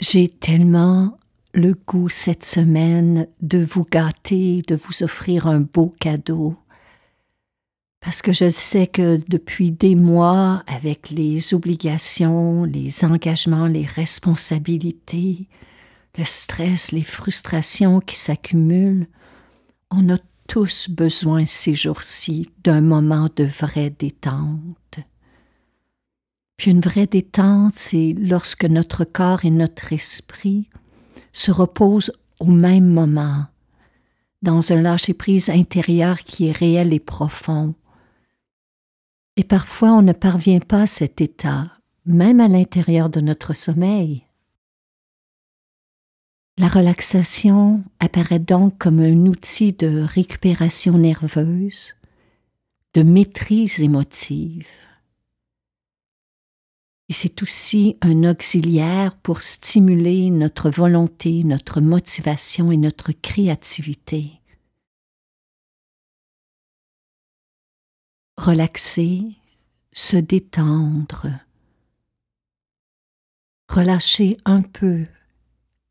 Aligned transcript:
J'ai 0.00 0.28
tellement 0.28 1.18
le 1.54 1.74
goût 1.74 2.08
cette 2.08 2.44
semaine 2.44 3.26
de 3.42 3.58
vous 3.58 3.84
gâter, 3.84 4.62
de 4.68 4.76
vous 4.76 5.02
offrir 5.02 5.48
un 5.48 5.60
beau 5.60 5.92
cadeau. 5.98 6.56
Parce 8.00 8.22
que 8.22 8.30
je 8.30 8.48
sais 8.48 8.86
que 8.86 9.20
depuis 9.28 9.72
des 9.72 9.96
mois, 9.96 10.62
avec 10.68 11.10
les 11.10 11.52
obligations, 11.52 12.62
les 12.62 13.04
engagements, 13.04 13.66
les 13.66 13.84
responsabilités, 13.84 15.48
le 16.16 16.24
stress, 16.24 16.92
les 16.92 17.02
frustrations 17.02 17.98
qui 17.98 18.14
s'accumulent, 18.14 19.08
on 19.90 20.08
a 20.10 20.18
tous 20.46 20.88
besoin 20.88 21.44
ces 21.44 21.74
jours-ci 21.74 22.50
d'un 22.62 22.82
moment 22.82 23.28
de 23.34 23.44
vraie 23.44 23.90
détente. 23.90 25.00
Puis 26.58 26.72
une 26.72 26.80
vraie 26.80 27.06
détente, 27.06 27.76
c'est 27.76 28.14
lorsque 28.18 28.64
notre 28.64 29.04
corps 29.04 29.44
et 29.44 29.50
notre 29.50 29.92
esprit 29.92 30.68
se 31.32 31.52
reposent 31.52 32.12
au 32.40 32.46
même 32.46 32.92
moment, 32.92 33.46
dans 34.42 34.72
un 34.72 34.82
lâcher-prise 34.82 35.50
intérieur 35.50 36.18
qui 36.18 36.48
est 36.48 36.52
réel 36.56 36.92
et 36.92 37.00
profond. 37.00 37.74
Et 39.36 39.44
parfois 39.44 39.92
on 39.92 40.02
ne 40.02 40.12
parvient 40.12 40.58
pas 40.58 40.82
à 40.82 40.86
cet 40.86 41.20
état, 41.20 41.70
même 42.04 42.40
à 42.40 42.48
l'intérieur 42.48 43.08
de 43.08 43.20
notre 43.20 43.54
sommeil. 43.54 44.24
La 46.56 46.66
relaxation 46.66 47.84
apparaît 48.00 48.40
donc 48.40 48.78
comme 48.78 48.98
un 48.98 49.26
outil 49.26 49.72
de 49.74 50.00
récupération 50.00 50.98
nerveuse, 50.98 51.94
de 52.94 53.04
maîtrise 53.04 53.80
émotive. 53.80 54.66
Et 57.08 57.14
c'est 57.14 57.42
aussi 57.42 57.96
un 58.02 58.24
auxiliaire 58.24 59.16
pour 59.16 59.40
stimuler 59.40 60.28
notre 60.30 60.68
volonté, 60.68 61.42
notre 61.42 61.80
motivation 61.80 62.70
et 62.70 62.76
notre 62.76 63.12
créativité. 63.12 64.32
Relaxer, 68.36 69.22
se 69.92 70.16
détendre, 70.16 71.28
relâcher 73.68 74.36
un 74.44 74.62
peu 74.62 75.06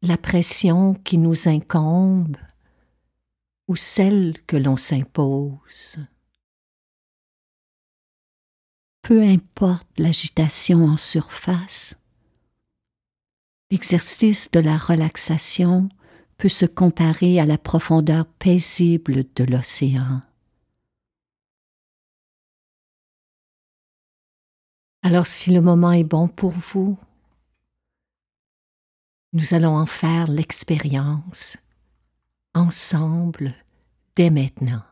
la 0.04 0.18
pression 0.18 0.94
qui 0.94 1.18
nous 1.18 1.48
incombe 1.48 2.38
ou 3.68 3.76
celle 3.76 4.36
que 4.46 4.56
l'on 4.56 4.78
s'impose 4.78 5.98
peu 9.08 9.22
importe 9.22 9.88
l'agitation 9.98 10.84
en 10.84 10.98
surface, 10.98 11.98
l'exercice 13.72 14.52
de 14.52 14.60
la 14.60 14.76
relaxation 14.76 15.88
peut 16.38 16.50
se 16.50 16.66
comparer 16.66 17.40
à 17.40 17.46
la 17.46 17.58
profondeur 17.58 18.26
paisible 18.26 19.24
de 19.34 19.46
l'océan. 19.46 20.24
Alors 25.04 25.26
si 25.26 25.54
le 25.54 25.62
moment 25.62 25.94
est 25.94 26.04
bon 26.04 26.28
pour 26.28 26.52
vous, 26.52 26.98
nous 29.32 29.54
allons 29.54 29.78
en 29.78 29.86
faire 29.86 30.30
l'expérience 30.30 31.56
ensemble 32.54 33.56
dès 34.18 34.32
maintenant. 34.32 34.84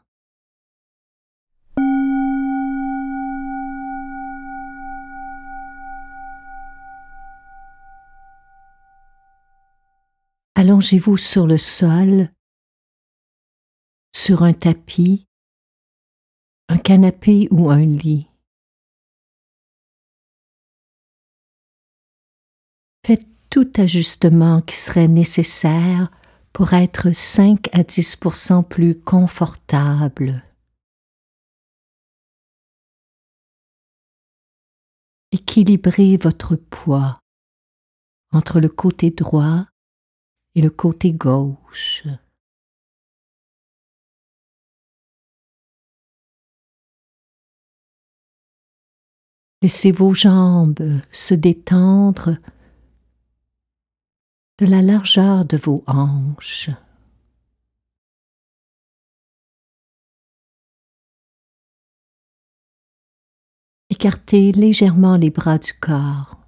Allongez-vous 10.58 11.18
sur 11.18 11.48
le 11.48 11.58
sol, 11.58 12.32
sur 14.16 14.44
un 14.44 14.54
tapis, 14.54 15.28
un 16.70 16.78
canapé 16.78 17.50
ou 17.52 17.70
un 17.70 17.86
lit. 17.86 18.30
Faites 23.06 23.28
tout 23.50 23.70
ajustement 23.76 24.62
qui 24.62 24.78
serait 24.78 25.10
nécessaire 25.10 26.10
pour 26.54 26.72
être 26.72 27.12
5 27.12 27.68
à 27.76 27.84
10% 27.84 28.66
plus 28.66 28.98
confortable. 28.98 30.42
Équilibrez 35.34 36.16
votre 36.16 36.56
poids 36.56 37.20
entre 38.32 38.62
le 38.62 38.70
côté 38.70 39.12
droit 39.12 39.66
et 40.56 40.62
le 40.62 40.70
côté 40.70 41.12
gauche. 41.12 42.04
Laissez 49.62 49.92
vos 49.92 50.14
jambes 50.14 51.02
se 51.12 51.34
détendre 51.34 52.38
de 54.60 54.66
la 54.66 54.82
largeur 54.82 55.44
de 55.44 55.58
vos 55.58 55.84
hanches. 55.88 56.70
Écartez 63.90 64.52
légèrement 64.52 65.18
les 65.18 65.30
bras 65.30 65.58
du 65.58 65.74
corps 65.74 66.45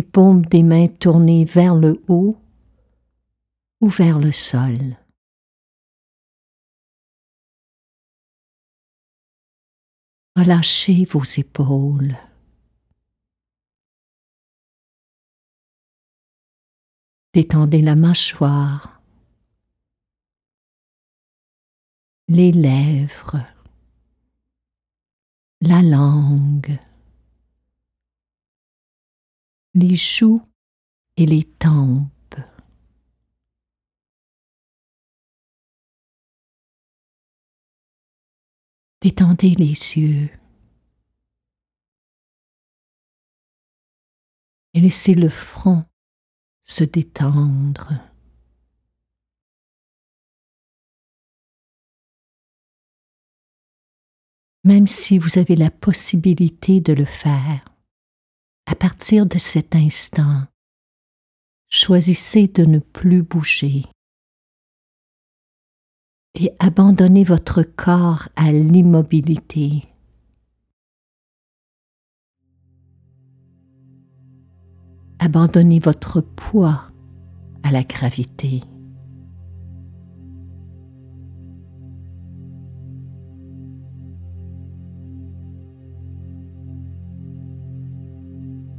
les 0.00 0.06
paumes 0.06 0.46
des 0.46 0.62
mains 0.62 0.88
tournées 0.88 1.44
vers 1.44 1.74
le 1.74 2.02
haut 2.08 2.34
ou 3.82 3.88
vers 3.88 4.18
le 4.18 4.32
sol. 4.32 4.96
Relâchez 10.36 11.04
vos 11.04 11.24
épaules. 11.36 12.16
Détendez 17.34 17.82
la 17.82 17.94
mâchoire, 17.94 19.02
les 22.28 22.52
lèvres, 22.52 23.44
la 25.60 25.82
langue 25.82 26.78
les 29.74 29.94
joues 29.94 30.42
et 31.16 31.26
les 31.26 31.44
tempes. 31.44 32.10
Détendez 39.00 39.54
les 39.54 39.96
yeux 39.96 40.30
et 44.74 44.80
laissez 44.80 45.14
le 45.14 45.28
front 45.28 45.84
se 46.64 46.84
détendre. 46.84 48.10
même 54.64 54.86
si 54.86 55.18
vous 55.18 55.38
avez 55.38 55.56
la 55.56 55.70
possibilité 55.70 56.80
de 56.80 56.92
le 56.92 57.04
faire. 57.04 57.60
À 58.70 58.76
partir 58.76 59.26
de 59.26 59.36
cet 59.36 59.74
instant, 59.74 60.44
choisissez 61.68 62.46
de 62.46 62.64
ne 62.64 62.78
plus 62.78 63.24
bouger 63.24 63.84
et 66.36 66.52
abandonnez 66.60 67.24
votre 67.24 67.64
corps 67.64 68.28
à 68.36 68.52
l'immobilité. 68.52 69.88
Abandonnez 75.18 75.80
votre 75.80 76.20
poids 76.20 76.92
à 77.64 77.72
la 77.72 77.82
gravité. 77.82 78.60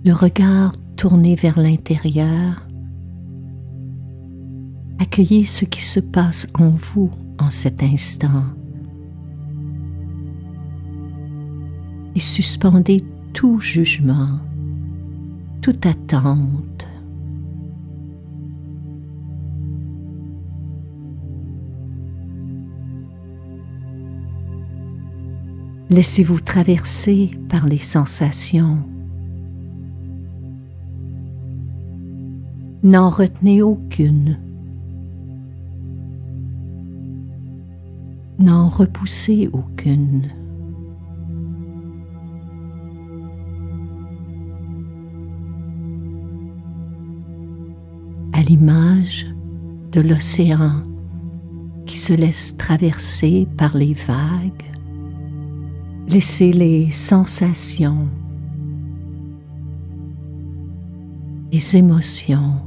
Le 0.04 0.14
regard 0.14 0.74
tourné 0.96 1.36
vers 1.36 1.60
l'intérieur, 1.60 2.68
accueillez 5.00 5.44
ce 5.46 5.66
qui 5.66 5.82
se 5.82 6.00
passe 6.00 6.48
en 6.58 6.70
vous 6.70 7.12
en 7.40 7.50
cet 7.50 7.84
instant 7.84 8.46
et 12.16 12.20
suspendez 12.20 13.04
tout 13.34 13.60
jugement 13.60 14.40
toute 15.62 15.86
attente. 15.86 16.88
Laissez-vous 25.90 26.40
traverser 26.40 27.32
par 27.50 27.68
les 27.68 27.78
sensations. 27.78 28.91
N'en 32.84 33.10
retenez 33.10 33.62
aucune. 33.62 34.40
N'en 38.40 38.70
repoussez 38.70 39.50
aucune. 39.54 40.30
l'image 48.42 49.28
de 49.92 50.02
l'océan 50.02 50.84
qui 51.86 51.98
se 51.98 52.14
laisse 52.14 52.58
traverser 52.58 53.48
par 53.58 53.78
les 53.78 53.94
vagues. 53.94 54.66
Laissez 56.08 56.52
les 56.52 56.90
sensations, 56.90 58.08
les 61.52 61.78
émotions, 61.78 62.62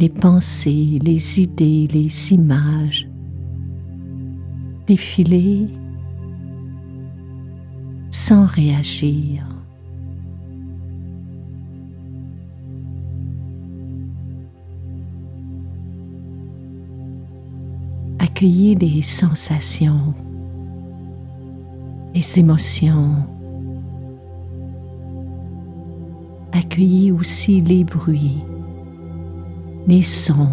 les 0.00 0.08
pensées, 0.08 0.98
les 1.02 1.40
idées, 1.40 1.86
les 1.92 2.32
images 2.32 3.08
défiler 4.86 5.68
sans 8.10 8.46
réagir. 8.46 9.46
accueillez 18.40 18.74
les 18.74 19.02
sensations, 19.02 20.14
les 22.14 22.38
émotions. 22.38 23.16
Accueillez 26.52 27.12
aussi 27.12 27.60
les 27.60 27.84
bruits, 27.84 28.42
les 29.90 30.02
sons. 30.02 30.48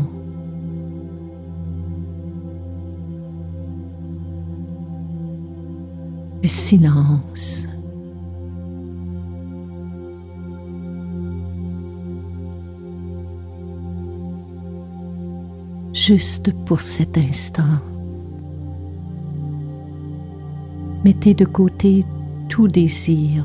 Le 6.41 6.47
silence. 6.47 7.67
juste 15.93 16.53
pour 16.65 16.79
cet 16.79 17.17
instant. 17.17 17.81
Mettez 21.03 21.33
de 21.33 21.43
côté 21.43 22.05
tout 22.47 22.69
désir, 22.69 23.43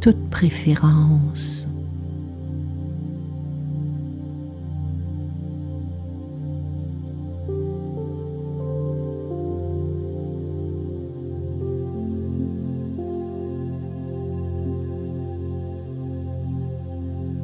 toute 0.00 0.28
préférence. 0.28 1.66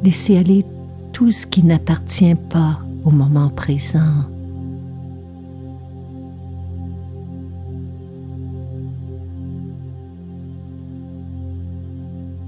Laissez 0.03 0.37
aller 0.37 0.65
tout 1.13 1.31
ce 1.31 1.47
qui 1.47 1.63
n'appartient 1.63 2.35
pas 2.35 2.79
au 3.05 3.11
moment 3.11 3.49
présent. 3.49 4.25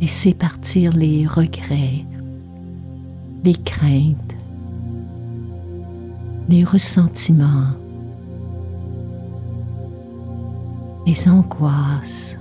Laissez 0.02 0.34
partir 0.34 0.92
les 0.92 1.26
regrets, 1.26 2.06
les 3.46 3.56
craintes, 3.56 4.36
les 6.50 6.66
ressentiments, 6.66 7.72
les 11.08 11.30
angoisses. 11.30 12.38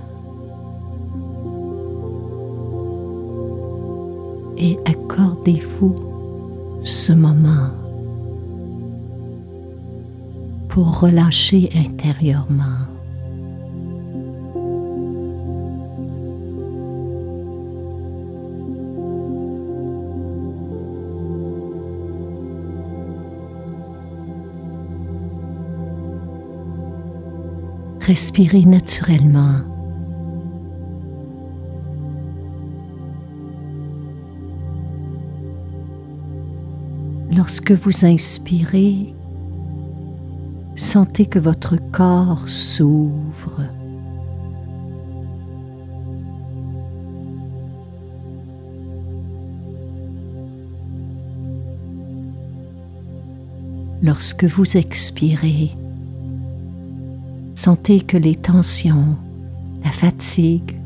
Et 4.57 4.79
accordez-vous 4.85 5.97
ce 6.85 7.13
moment 7.13 7.71
pour 10.69 11.01
relâcher 11.01 11.71
intérieurement. 11.75 12.87
Respirez 28.01 28.67
naturellement. 28.67 29.74
Lorsque 37.45 37.73
vous 37.73 38.07
inspirez, 38.07 39.15
Sentez 40.77 41.27
que 41.27 41.39
votre 41.39 41.77
corps 41.93 42.49
s'ouvre. 42.49 43.61
Lorsque 54.03 54.45
vous 54.45 54.77
expirez, 54.77 55.71
sentez 57.55 58.01
que 58.01 58.17
les 58.17 58.35
tensions, 58.35 59.17
la 59.85 59.93
fatigue, 59.93 60.77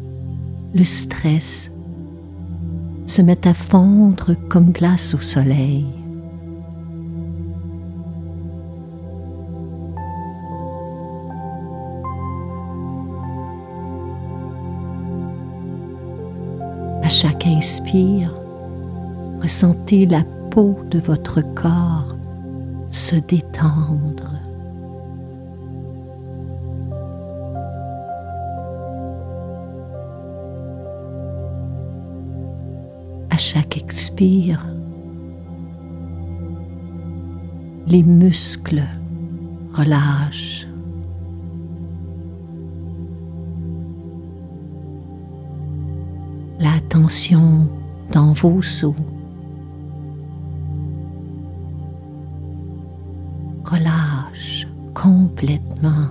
le 0.74 0.84
stress 0.84 1.70
se 3.06 3.22
mettent 3.22 3.46
à 3.46 3.54
fondre 3.54 4.36
comme 4.50 4.70
glace 4.70 5.14
au 5.14 5.20
soleil. 5.20 5.97
Chaque 17.20 17.48
inspire, 17.48 18.32
ressentez 19.42 20.06
la 20.06 20.22
peau 20.50 20.78
de 20.88 21.00
votre 21.00 21.40
corps 21.40 22.16
se 22.90 23.16
détendre. 23.16 24.34
À 33.30 33.36
chaque 33.36 33.76
expire, 33.76 34.64
les 37.88 38.04
muscles 38.04 38.84
relâchent. 39.74 40.67
Tension 46.88 47.68
dans 48.12 48.32
vos 48.32 48.58
os. 48.58 48.84
Relâche 53.64 54.66
complètement. 54.94 56.08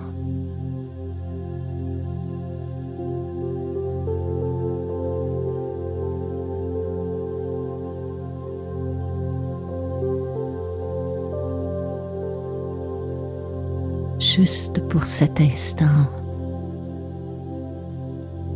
Juste 14.20 14.80
pour 14.88 15.04
cet 15.04 15.40
instant, 15.40 16.06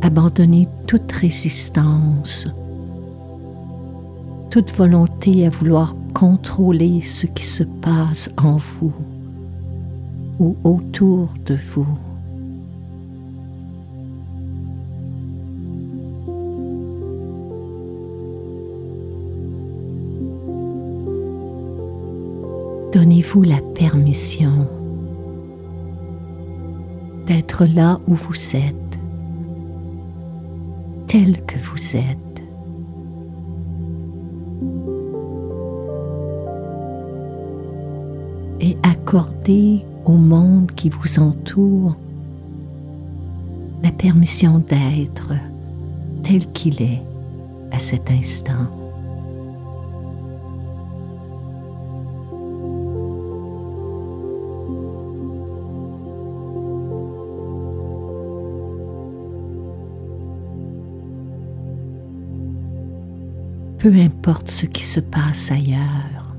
abandonnez 0.03 0.67
toute 0.85 1.09
résistance, 1.13 2.47
toute 4.49 4.69
volonté 4.75 5.47
à 5.47 5.49
vouloir 5.49 5.95
contrôler 6.13 6.99
ce 6.99 7.25
qui 7.25 7.45
se 7.45 7.63
passe 7.63 8.29
en 8.37 8.57
vous 8.57 8.93
ou 10.39 10.57
autour 10.65 11.33
de 11.45 11.57
vous. 11.73 11.87
Donnez-vous 22.91 23.43
la 23.43 23.61
permission 23.73 24.67
d'être 27.25 27.65
là 27.65 27.99
où 28.05 28.13
vous 28.13 28.55
êtes, 28.55 28.92
tel 31.13 31.45
que 31.45 31.59
vous 31.59 31.95
êtes. 31.95 32.41
Et 38.59 38.75
accordez 38.81 39.85
au 40.05 40.13
monde 40.13 40.71
qui 40.71 40.89
vous 40.89 41.19
entoure 41.19 41.95
la 43.83 43.91
permission 43.91 44.57
d'être 44.57 45.33
tel 46.23 46.51
qu'il 46.51 46.81
est 46.81 47.03
à 47.71 47.77
cet 47.77 48.09
instant. 48.09 48.82
Peu 63.83 63.91
importe 63.95 64.49
ce 64.49 64.65
qui 64.65 64.81
se 64.81 65.01
passe 65.01 65.51
ailleurs. 65.51 66.33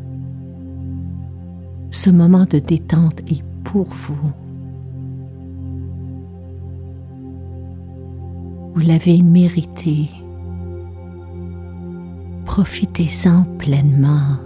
Ce 1.90 2.08
moment 2.08 2.46
de 2.46 2.58
détente 2.58 3.20
est 3.30 3.44
pour 3.64 3.84
vous. 3.84 4.32
Vous 8.74 8.80
l'avez 8.80 9.20
mérité. 9.20 10.08
Profitez-en 12.46 13.44
pleinement. 13.58 14.38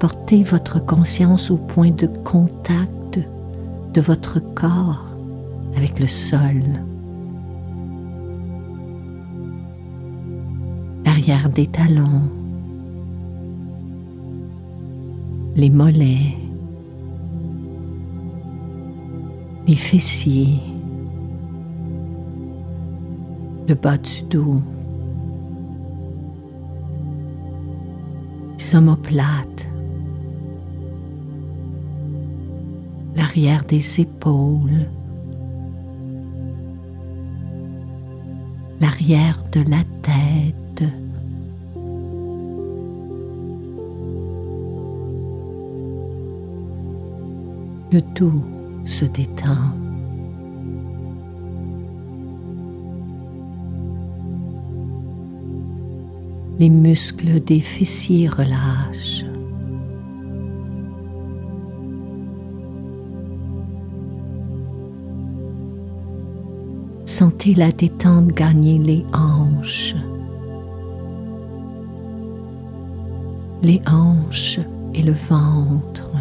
Apportez 0.00 0.44
votre 0.44 0.78
conscience 0.78 1.50
au 1.50 1.56
point 1.56 1.90
de 1.90 2.06
contact 2.06 3.18
de 3.92 4.00
votre 4.00 4.38
corps 4.38 5.02
avec 5.76 5.98
le 5.98 6.06
sol. 6.06 6.62
L'arrière 11.04 11.48
des 11.48 11.66
talons, 11.66 12.30
les 15.56 15.68
mollets, 15.68 16.36
les 19.66 19.74
fessiers, 19.74 20.60
le 23.66 23.74
bas 23.74 23.98
du 23.98 24.22
dos, 24.30 24.62
les 28.58 29.77
l'arrière 33.28 33.64
des 33.64 34.00
épaules, 34.00 34.88
l'arrière 38.80 39.42
de 39.52 39.60
la 39.68 39.82
tête. 40.00 40.88
Le 47.92 48.00
tout 48.14 48.42
se 48.86 49.04
détend. 49.04 49.74
Les 56.58 56.70
muscles 56.70 57.40
des 57.44 57.60
fessiers 57.60 58.28
relâchent. 58.28 59.17
Sentez 67.18 67.52
la 67.52 67.72
détente 67.72 68.28
gagner 68.28 68.78
les 68.78 69.04
hanches. 69.12 69.96
Les 73.60 73.80
hanches 73.88 74.60
et 74.94 75.02
le 75.02 75.14
ventre. 75.14 76.12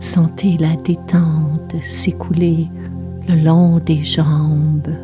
Sentez 0.00 0.58
la 0.58 0.76
détente 0.76 1.80
s'écouler 1.80 2.68
le 3.26 3.36
long 3.36 3.78
des 3.78 4.04
jambes, 4.04 4.94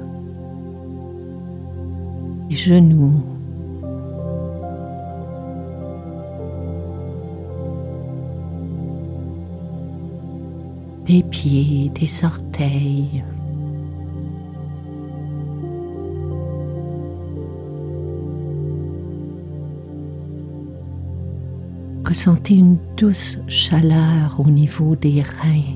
les 2.50 2.56
genoux, 2.56 3.22
des 11.06 11.22
pieds, 11.22 11.88
des 11.90 12.24
orteils. 12.24 13.24
Ressentez 22.04 22.54
une 22.54 22.76
douce 22.96 23.38
chaleur 23.46 24.36
au 24.38 24.48
niveau 24.50 24.96
des 24.96 25.22
reins. 25.22 25.74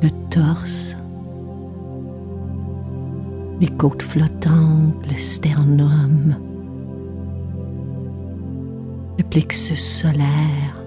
Le 0.00 0.10
torse 0.30 0.97
les 3.60 3.68
côtes 3.68 4.02
flottantes, 4.02 5.06
le 5.10 5.18
sternum, 5.18 6.36
le 9.18 9.24
plexus 9.24 9.76
solaire, 9.76 10.82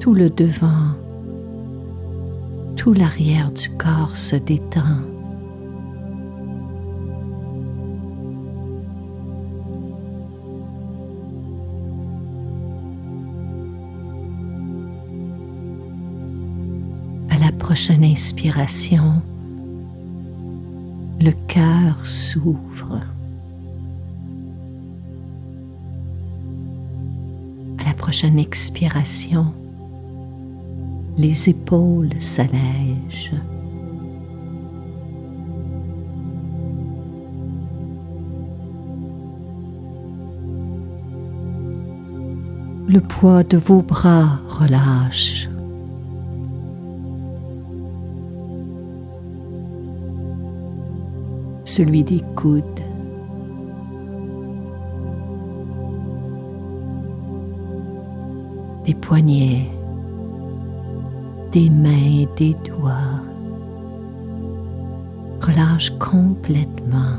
tout 0.00 0.14
le 0.14 0.28
devant, 0.28 0.92
tout 2.76 2.92
l'arrière 2.92 3.52
du 3.52 3.70
corps 3.70 4.16
se 4.16 4.36
détend. 4.36 5.13
Prochaine 17.74 18.04
inspiration, 18.04 19.20
le 21.18 21.32
cœur 21.48 22.06
s'ouvre. 22.06 23.00
À 27.78 27.84
la 27.84 27.94
prochaine 27.94 28.38
expiration, 28.38 29.46
les 31.18 31.48
épaules 31.48 32.10
s'allègent. 32.20 33.42
Le 42.86 43.00
poids 43.00 43.42
de 43.42 43.56
vos 43.56 43.82
bras 43.82 44.38
relâche. 44.46 45.48
Celui 51.76 52.04
des 52.04 52.22
coudes. 52.36 52.62
Des 58.86 58.94
poignets, 58.94 59.66
des 61.50 61.68
mains 61.70 61.90
et 61.90 62.28
des 62.36 62.54
doigts. 62.64 62.92
Relâche 65.40 65.90
complètement. 65.98 67.18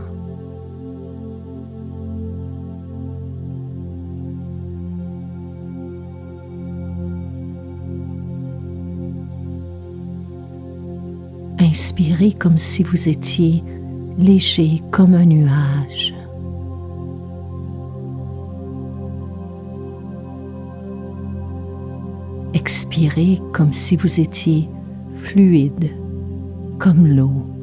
Inspirez 11.59 12.31
comme 12.31 12.57
si 12.57 12.83
vous 12.83 13.09
étiez 13.09 13.61
léger 14.17 14.81
comme 14.91 15.13
un 15.13 15.25
nuage. 15.25 16.13
Expirez 22.53 23.41
comme 23.53 23.73
si 23.73 23.95
vous 23.95 24.19
étiez 24.19 24.69
fluide 25.17 25.91
comme 26.79 27.07
l'eau. 27.07 27.54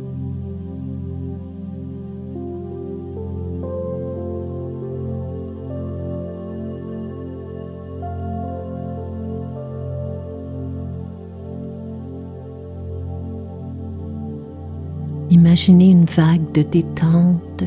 Imaginez 15.62 15.90
une 15.92 16.06
vague 16.06 16.50
de 16.50 16.62
détente 16.62 17.62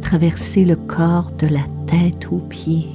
traverser 0.00 0.64
le 0.64 0.76
corps 0.76 1.30
de 1.38 1.46
la 1.46 1.60
tête 1.86 2.32
aux 2.32 2.38
pieds. 2.38 2.88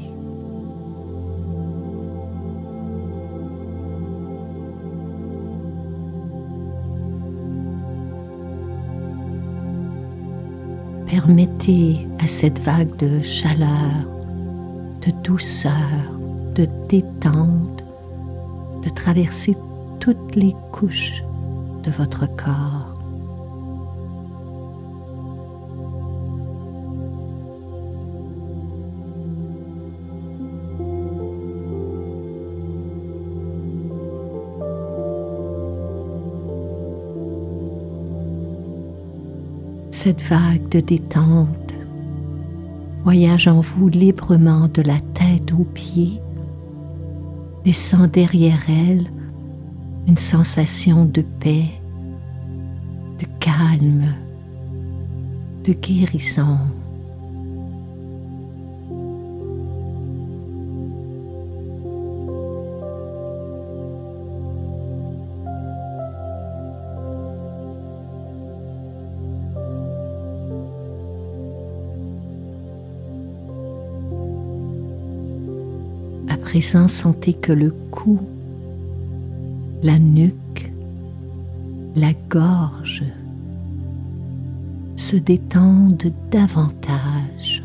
Permettez 11.06 12.08
à 12.18 12.26
cette 12.26 12.58
vague 12.58 12.96
de 12.98 13.22
chaleur, 13.22 13.70
de 15.06 15.12
douceur, 15.24 15.72
de 16.56 16.68
détente 16.90 17.84
de 18.84 18.90
traverser 18.90 19.56
toutes 20.00 20.36
les 20.36 20.56
couches 20.72 21.24
de 21.84 21.92
votre 21.92 22.26
corps. 22.36 22.83
Cette 40.04 40.24
vague 40.24 40.68
de 40.68 40.82
détente 40.82 41.74
voyage 43.06 43.48
en 43.48 43.62
vous 43.62 43.88
librement 43.88 44.68
de 44.68 44.82
la 44.82 45.00
tête 45.14 45.54
aux 45.54 45.64
pieds, 45.64 46.20
laissant 47.66 48.08
derrière 48.08 48.60
elle 48.68 49.10
une 50.06 50.18
sensation 50.18 51.06
de 51.06 51.22
paix, 51.22 51.70
de 53.18 53.26
calme, 53.40 54.14
de 55.64 55.72
guérison. 55.72 56.60
Présent, 76.54 76.88
sentez 76.88 77.34
que 77.34 77.52
le 77.52 77.72
cou, 77.90 78.20
la 79.82 79.98
nuque, 79.98 80.72
la 81.96 82.14
gorge 82.30 83.04
se 84.96 85.16
détendent 85.16 86.14
davantage. 86.30 87.64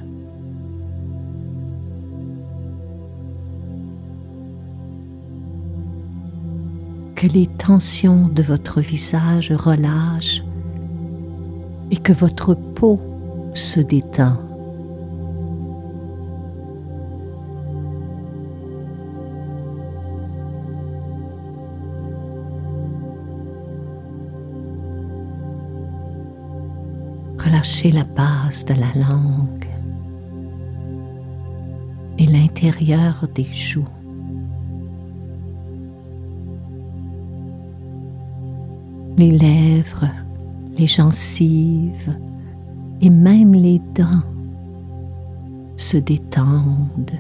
Que 7.14 7.26
les 7.26 7.46
tensions 7.46 8.28
de 8.28 8.42
votre 8.42 8.80
visage 8.80 9.52
relâchent 9.52 10.42
et 11.90 11.98
que 11.98 12.14
votre 12.14 12.54
peau 12.54 12.98
se 13.52 13.80
détend. 13.80 14.47
La 27.90 28.04
base 28.04 28.64
de 28.64 28.74
la 28.74 28.92
langue 28.94 29.68
et 32.18 32.26
l'intérieur 32.26 33.26
des 33.34 33.44
joues. 33.44 33.84
Les 39.16 39.30
lèvres, 39.30 40.08
les 40.76 40.86
gencives 40.86 42.16
et 43.00 43.10
même 43.10 43.54
les 43.54 43.80
dents 43.94 44.22
se 45.76 45.96
détendent. 45.96 47.18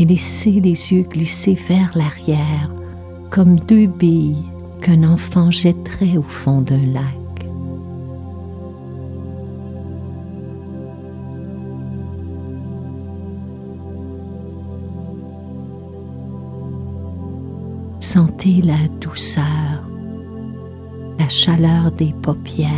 Et 0.00 0.06
laissez 0.06 0.52
les 0.52 0.92
yeux 0.92 1.02
glisser 1.02 1.54
vers 1.54 1.92
l'arrière 1.94 2.70
comme 3.28 3.60
deux 3.60 3.86
billes 3.86 4.42
qu'un 4.80 5.04
enfant 5.04 5.50
jetterait 5.50 6.16
au 6.16 6.22
fond 6.22 6.62
d'un 6.62 6.86
lac. 6.86 7.04
Sentez 18.00 18.62
la 18.62 18.88
douceur, 19.00 19.44
la 21.18 21.28
chaleur 21.28 21.92
des 21.92 22.14
paupières, 22.22 22.70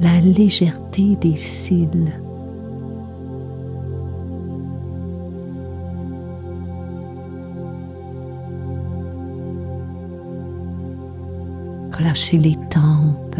la 0.00 0.20
légèreté 0.20 1.16
des 1.16 1.36
cils. 1.36 2.12
Relâchez 12.02 12.38
les 12.38 12.56
tempes, 12.68 13.36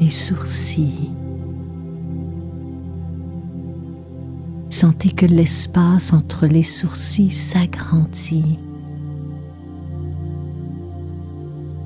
les 0.00 0.10
sourcils. 0.10 1.10
Sentez 4.70 5.10
que 5.10 5.26
l'espace 5.26 6.12
entre 6.12 6.46
les 6.46 6.62
sourcils 6.62 7.32
s'agrandit, 7.32 8.60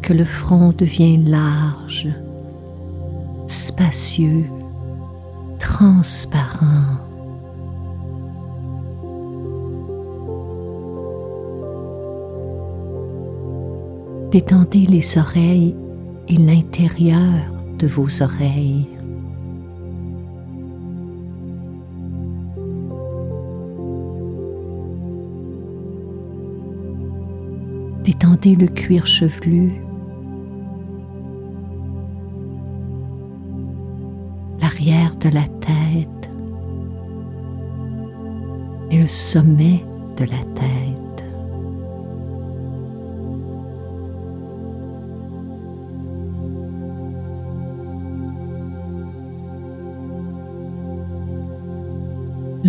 que 0.02 0.12
le 0.12 0.24
front 0.24 0.74
devient 0.76 1.16
large, 1.16 2.09
spacieux, 3.46 4.44
transparent. 5.59 7.09
Détendez 14.30 14.86
les 14.86 15.18
oreilles 15.18 15.74
et 16.28 16.36
l'intérieur 16.36 17.52
de 17.80 17.86
vos 17.88 18.22
oreilles. 18.22 18.86
Détendez 28.04 28.54
le 28.54 28.68
cuir 28.68 29.04
chevelu, 29.04 29.72
l'arrière 34.60 35.16
de 35.16 35.28
la 35.28 35.42
tête 35.42 36.30
et 38.92 38.98
le 38.98 39.08
sommet 39.08 39.84
de 40.16 40.24
la 40.24 40.38
tête. 40.54 40.89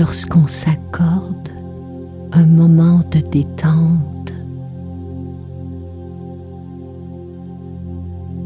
Lorsqu'on 0.02 0.48
s'accorde 0.48 1.50
un 2.32 2.48
moment 2.48 3.02
de 3.12 3.20
détente, 3.20 4.34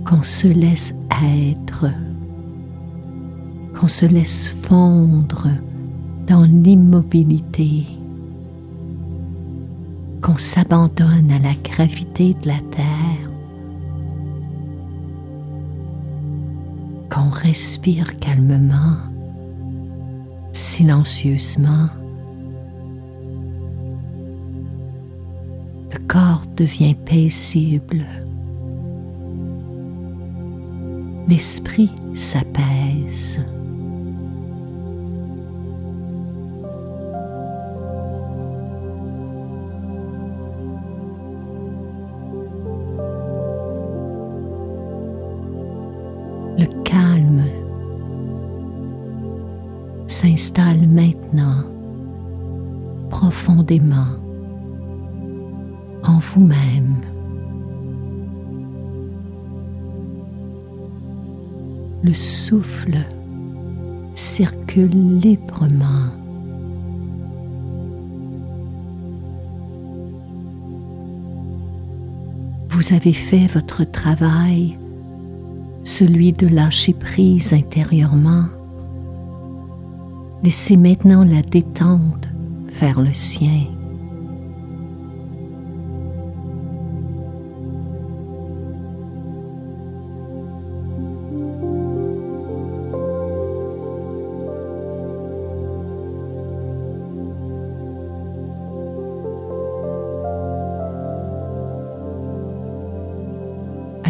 qu'on 0.03 0.21
se 0.21 0.49
laisse 0.49 0.93
être, 1.23 1.85
qu'on 3.73 3.87
se 3.87 4.05
laisse 4.05 4.53
fondre 4.63 5.47
dans 6.27 6.43
l'immobilité, 6.43 7.85
qu'on 10.21 10.37
s'abandonne 10.37 11.31
à 11.31 11.39
la 11.39 11.53
gravité 11.63 12.35
de 12.41 12.49
la 12.49 12.59
terre, 12.69 13.31
qu'on 17.09 17.29
respire 17.29 18.19
calmement, 18.19 19.14
silencieusement. 20.55 21.89
Le 25.91 25.97
corps 26.07 26.45
devient 26.55 26.95
paisible. 26.95 28.05
L'esprit 31.27 31.91
s'apaise. 32.13 33.41
S'installe 50.25 50.87
maintenant 50.87 51.63
profondément 53.11 54.07
en 56.03 56.17
vous-même. 56.17 56.95
Le 62.01 62.13
souffle 62.13 62.97
circule 64.15 65.19
librement. 65.19 66.09
Vous 72.69 72.93
avez 72.93 73.13
fait 73.13 73.45
votre 73.45 73.83
travail, 73.83 74.75
celui 75.83 76.33
de 76.33 76.47
lâcher 76.47 76.93
prise 76.93 77.53
intérieurement 77.53 78.45
Laissez 80.45 80.77
maintenant 80.77 81.23
la 81.23 81.41
détente 81.41 82.29
faire 82.69 83.01
le 83.01 83.11
sien. 83.13 83.63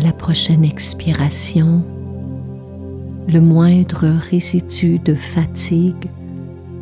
La 0.04 0.12
prochaine 0.12 0.66
expiration, 0.66 1.86
le 3.30 3.40
moindre 3.40 4.20
résidu 4.30 5.00
de 5.00 5.16
fatigue 5.16 6.10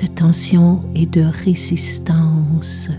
tension 0.08 0.82
et 0.96 1.06
de 1.06 1.22
résistance 1.22 2.90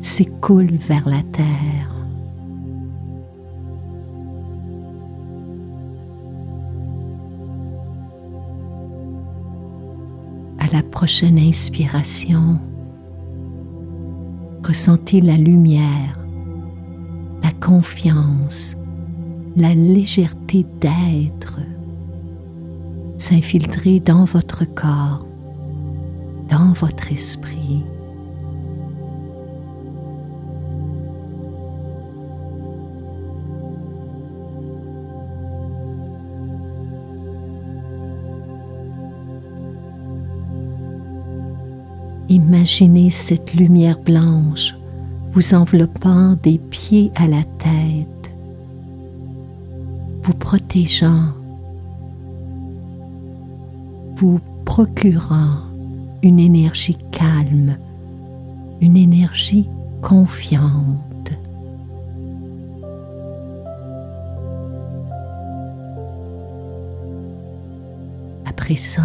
s'écoule 0.00 0.76
vers 0.76 1.08
la 1.08 1.22
terre. 1.22 1.90
À 10.58 10.66
la 10.72 10.82
prochaine 10.82 11.38
inspiration, 11.38 12.58
ressentez 14.62 15.20
la 15.20 15.36
lumière, 15.36 16.18
la 17.42 17.52
confiance, 17.52 18.76
la 19.56 19.74
légèreté 19.74 20.66
d'être 20.80 21.60
s'infiltrer 23.16 24.00
dans 24.00 24.24
votre 24.24 24.64
corps 24.64 25.24
votre 26.74 27.12
esprit. 27.12 27.82
Imaginez 42.28 43.10
cette 43.10 43.54
lumière 43.54 43.98
blanche 43.98 44.74
vous 45.32 45.54
enveloppant 45.54 46.36
des 46.42 46.58
pieds 46.58 47.10
à 47.16 47.26
la 47.26 47.42
tête, 47.58 48.30
vous 50.22 50.34
protégeant, 50.34 51.32
vous 54.16 54.40
procurant 54.64 55.73
une 56.24 56.40
énergie 56.40 56.96
calme, 57.10 57.76
une 58.80 58.96
énergie 58.96 59.68
confiante. 60.00 61.30
À 68.46 68.52
présent, 68.54 69.02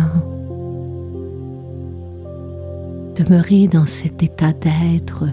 demeurez 3.17 3.67
dans 3.67 3.85
cet 3.85 4.23
état 4.23 4.53
d'être 4.53 5.25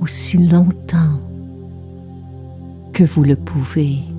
aussi 0.00 0.38
longtemps 0.38 1.20
que 2.94 3.04
vous 3.04 3.22
le 3.22 3.36
pouvez. 3.36 4.09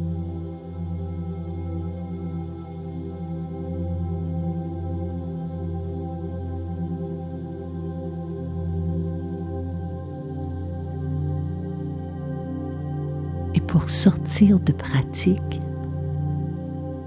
Sortir 14.02 14.60
de 14.60 14.72
pratique, 14.72 15.62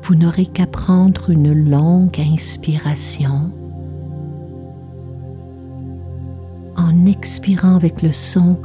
vous 0.05 0.15
n'aurez 0.15 0.47
qu'à 0.47 0.69
prendre 0.69 1.31
une 1.31 1.53
longue 1.69 2.21
inspiration. 2.21 3.51
En 6.77 7.07
expirant 7.07 7.75
avec 7.75 8.01
le 8.01 8.13
son 8.13 8.59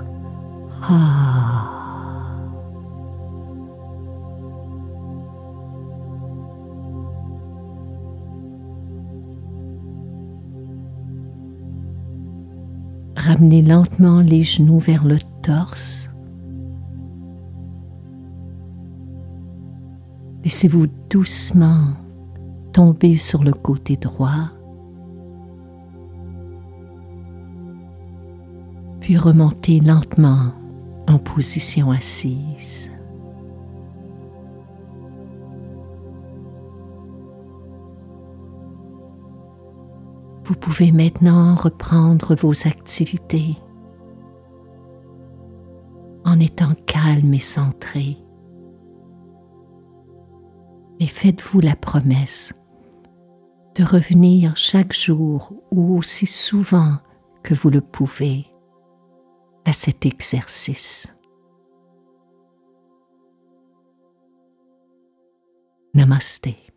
Ah. 0.84 1.70
Ramenez 13.16 13.64
lentement 13.64 14.22
les 14.22 14.44
genoux 14.44 14.78
vers 14.78 15.04
le 15.04 15.18
torse 15.42 15.99
Laissez-vous 20.50 20.88
doucement 21.12 21.90
tomber 22.74 23.18
sur 23.18 23.44
le 23.44 23.52
côté 23.52 23.98
droit, 23.98 24.50
puis 29.00 29.16
remonter 29.16 29.80
lentement 29.80 30.52
en 31.08 31.20
position 31.20 31.92
assise. 31.92 32.90
Vous 40.46 40.56
pouvez 40.56 40.92
maintenant 40.92 41.54
reprendre 41.54 42.34
vos 42.34 42.54
activités 42.66 43.56
en 46.26 46.40
étant 46.40 46.74
calme 46.88 47.36
et 47.36 47.38
centré. 47.38 48.18
Et 51.00 51.08
faites-vous 51.08 51.62
la 51.62 51.76
promesse 51.76 52.54
de 53.76 53.84
revenir 53.84 54.56
chaque 54.58 54.94
jour 54.94 55.54
ou 55.72 55.98
aussi 55.98 56.26
souvent 56.26 56.98
que 57.44 57.54
vous 57.54 57.70
le 57.70 57.82
pouvez 57.82 58.48
à 59.66 59.72
cet 59.72 60.06
exercice. 60.06 61.08
Namaste. 65.94 66.69